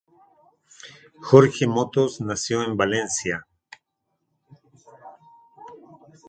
[1.21, 3.45] Jorge Motos nació en Valencia.